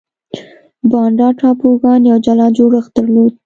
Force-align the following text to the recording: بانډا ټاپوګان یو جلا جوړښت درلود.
بانډا 0.91 1.27
ټاپوګان 1.39 2.01
یو 2.09 2.17
جلا 2.25 2.47
جوړښت 2.57 2.91
درلود. 2.97 3.33